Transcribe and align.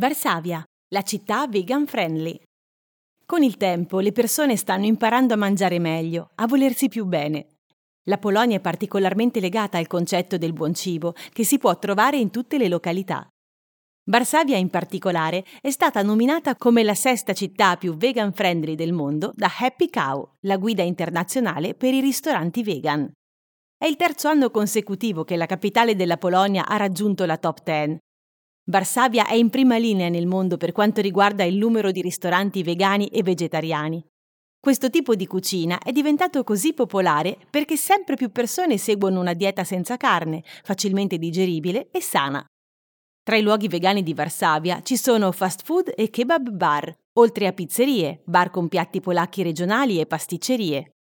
Varsavia, 0.00 0.64
la 0.94 1.02
città 1.02 1.46
vegan 1.46 1.86
friendly. 1.86 2.40
Con 3.26 3.42
il 3.42 3.58
tempo 3.58 4.00
le 4.00 4.12
persone 4.12 4.56
stanno 4.56 4.86
imparando 4.86 5.34
a 5.34 5.36
mangiare 5.36 5.78
meglio, 5.78 6.30
a 6.36 6.46
volersi 6.46 6.88
più 6.88 7.04
bene. 7.04 7.58
La 8.04 8.16
Polonia 8.16 8.56
è 8.56 8.60
particolarmente 8.60 9.40
legata 9.40 9.76
al 9.76 9.86
concetto 9.86 10.38
del 10.38 10.54
buon 10.54 10.72
cibo, 10.72 11.12
che 11.34 11.44
si 11.44 11.58
può 11.58 11.78
trovare 11.78 12.16
in 12.16 12.30
tutte 12.30 12.56
le 12.56 12.68
località. 12.68 13.28
Varsavia 14.04 14.56
in 14.56 14.70
particolare 14.70 15.44
è 15.60 15.70
stata 15.70 16.00
nominata 16.00 16.56
come 16.56 16.82
la 16.82 16.94
sesta 16.94 17.34
città 17.34 17.76
più 17.76 17.94
vegan 17.94 18.32
friendly 18.32 18.76
del 18.76 18.94
mondo 18.94 19.32
da 19.34 19.50
Happy 19.54 19.90
Cow, 19.90 20.36
la 20.46 20.56
guida 20.56 20.82
internazionale 20.82 21.74
per 21.74 21.92
i 21.92 22.00
ristoranti 22.00 22.62
vegan. 22.62 23.06
È 23.76 23.84
il 23.84 23.96
terzo 23.96 24.28
anno 24.28 24.50
consecutivo 24.50 25.24
che 25.24 25.36
la 25.36 25.44
capitale 25.44 25.94
della 25.94 26.16
Polonia 26.16 26.66
ha 26.66 26.78
raggiunto 26.78 27.26
la 27.26 27.36
top 27.36 27.62
10 27.62 27.98
Varsavia 28.70 29.26
è 29.26 29.34
in 29.34 29.50
prima 29.50 29.76
linea 29.76 30.08
nel 30.08 30.28
mondo 30.28 30.56
per 30.56 30.70
quanto 30.70 31.00
riguarda 31.00 31.42
il 31.42 31.56
numero 31.56 31.90
di 31.90 32.00
ristoranti 32.00 32.62
vegani 32.62 33.08
e 33.08 33.22
vegetariani. 33.24 34.02
Questo 34.60 34.90
tipo 34.90 35.16
di 35.16 35.26
cucina 35.26 35.78
è 35.78 35.90
diventato 35.90 36.44
così 36.44 36.72
popolare 36.72 37.36
perché 37.50 37.76
sempre 37.76 38.14
più 38.14 38.30
persone 38.30 38.78
seguono 38.78 39.18
una 39.18 39.32
dieta 39.34 39.64
senza 39.64 39.96
carne, 39.96 40.44
facilmente 40.62 41.18
digeribile 41.18 41.88
e 41.90 42.00
sana. 42.00 42.44
Tra 43.22 43.36
i 43.36 43.42
luoghi 43.42 43.66
vegani 43.68 44.02
di 44.02 44.14
Varsavia 44.14 44.82
ci 44.82 44.96
sono 44.96 45.32
fast 45.32 45.64
food 45.64 45.92
e 45.96 46.08
kebab 46.08 46.50
bar, 46.50 46.94
oltre 47.18 47.48
a 47.48 47.52
pizzerie, 47.52 48.22
bar 48.24 48.50
con 48.50 48.68
piatti 48.68 49.00
polacchi 49.00 49.42
regionali 49.42 49.98
e 49.98 50.06
pasticcerie. 50.06 50.92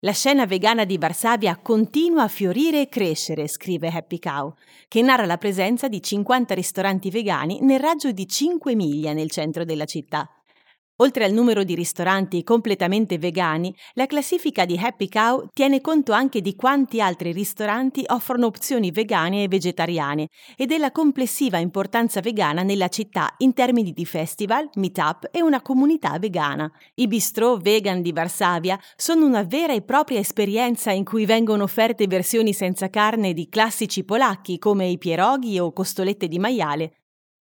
La 0.00 0.12
scena 0.12 0.44
vegana 0.44 0.84
di 0.84 0.98
Varsavia 0.98 1.56
continua 1.56 2.24
a 2.24 2.28
fiorire 2.28 2.82
e 2.82 2.88
crescere, 2.90 3.48
scrive 3.48 3.88
Happy 3.88 4.18
Cow, 4.18 4.52
che 4.88 5.00
narra 5.00 5.24
la 5.24 5.38
presenza 5.38 5.88
di 5.88 6.02
50 6.02 6.52
ristoranti 6.52 7.08
vegani 7.08 7.60
nel 7.62 7.80
raggio 7.80 8.12
di 8.12 8.28
5 8.28 8.74
miglia 8.74 9.14
nel 9.14 9.30
centro 9.30 9.64
della 9.64 9.86
città. 9.86 10.35
Oltre 11.00 11.26
al 11.26 11.32
numero 11.32 11.62
di 11.62 11.74
ristoranti 11.74 12.42
completamente 12.42 13.18
vegani, 13.18 13.74
la 13.92 14.06
classifica 14.06 14.64
di 14.64 14.80
Happy 14.82 15.10
Cow 15.10 15.50
tiene 15.52 15.82
conto 15.82 16.12
anche 16.12 16.40
di 16.40 16.54
quanti 16.54 17.02
altri 17.02 17.32
ristoranti 17.32 18.02
offrono 18.06 18.46
opzioni 18.46 18.90
vegane 18.90 19.42
e 19.42 19.48
vegetariane 19.48 20.28
e 20.56 20.64
della 20.64 20.92
complessiva 20.92 21.58
importanza 21.58 22.22
vegana 22.22 22.62
nella 22.62 22.88
città 22.88 23.34
in 23.38 23.52
termini 23.52 23.92
di 23.92 24.06
festival, 24.06 24.70
meetup 24.76 25.28
e 25.32 25.42
una 25.42 25.60
comunità 25.60 26.18
vegana. 26.18 26.70
I 26.94 27.06
bistrò 27.06 27.58
vegan 27.58 28.00
di 28.00 28.12
Varsavia 28.12 28.80
sono 28.96 29.26
una 29.26 29.42
vera 29.42 29.74
e 29.74 29.82
propria 29.82 30.18
esperienza 30.18 30.92
in 30.92 31.04
cui 31.04 31.26
vengono 31.26 31.64
offerte 31.64 32.06
versioni 32.06 32.54
senza 32.54 32.88
carne 32.88 33.34
di 33.34 33.50
classici 33.50 34.02
polacchi 34.02 34.58
come 34.58 34.86
i 34.86 34.96
pieroghi 34.96 35.58
o 35.58 35.74
costolette 35.74 36.26
di 36.26 36.38
maiale, 36.38 36.92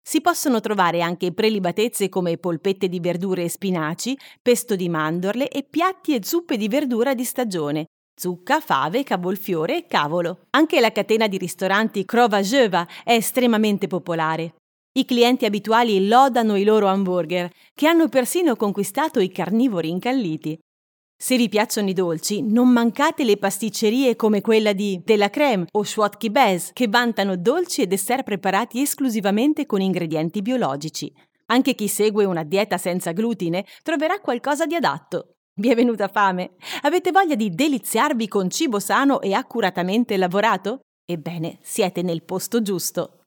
si 0.03 0.21
possono 0.21 0.61
trovare 0.61 1.03
anche 1.03 1.33
prelibatezze 1.33 2.09
come 2.09 2.37
polpette 2.39 2.89
di 2.89 3.01
verdure 3.01 3.45
e 3.45 3.49
spinaci, 3.49 4.17
pesto 4.43 4.77
di 4.77 4.89
mandorle 4.89 5.49
e 5.49 5.63
piatti 5.63 6.15
e 6.15 6.21
zuppe 6.25 6.57
di 6.57 6.69
verdura 6.69 7.15
di 7.15 7.25
stagione, 7.25 7.87
zucca, 8.19 8.61
fave, 8.61 9.05
cavolfiore 9.05 9.79
e 9.79 9.87
cavolo. 9.87 10.41
Anche 10.51 10.81
la 10.81 10.93
catena 10.93 11.29
di 11.29 11.39
ristoranti 11.39 12.05
Krova 12.05 12.41
Jeva 12.41 12.87
è 13.05 13.13
estremamente 13.13 13.87
popolare. 13.87 14.55
I 14.93 15.05
clienti 15.05 15.45
abituali 15.45 16.09
lodano 16.09 16.57
i 16.57 16.65
loro 16.65 16.89
hamburger, 16.89 17.51
che 17.73 17.87
hanno 17.87 18.09
persino 18.09 18.57
conquistato 18.57 19.21
i 19.21 19.31
carnivori 19.31 19.89
incalliti. 19.89 20.59
Se 21.23 21.37
vi 21.37 21.51
piacciono 21.51 21.91
i 21.91 21.93
dolci, 21.93 22.41
non 22.41 22.71
mancate 22.71 23.25
le 23.25 23.37
pasticcerie 23.37 24.17
come 24.17 24.41
quella 24.41 24.73
di 24.73 25.03
Della 25.05 25.29
Creme 25.29 25.67
o 25.71 25.83
Schwatki 25.83 26.31
Bez, 26.31 26.71
che 26.73 26.89
vantano 26.89 27.37
dolci 27.37 27.83
e 27.83 27.87
dessert 27.87 28.25
preparati 28.25 28.81
esclusivamente 28.81 29.67
con 29.67 29.83
ingredienti 29.83 30.41
biologici. 30.41 31.13
Anche 31.49 31.75
chi 31.75 31.89
segue 31.89 32.25
una 32.25 32.43
dieta 32.43 32.79
senza 32.79 33.13
glutine 33.13 33.67
troverà 33.83 34.19
qualcosa 34.19 34.65
di 34.65 34.75
adatto. 34.75 35.35
Vi 35.57 35.69
è 35.69 35.75
venuta 35.75 36.09
fame? 36.09 36.53
Avete 36.81 37.11
voglia 37.11 37.35
di 37.35 37.51
deliziarvi 37.51 38.27
con 38.27 38.49
cibo 38.49 38.79
sano 38.81 39.21
e 39.21 39.35
accuratamente 39.35 40.17
lavorato? 40.17 40.81
Ebbene, 41.05 41.59
siete 41.61 42.01
nel 42.01 42.23
posto 42.23 42.63
giusto. 42.63 43.20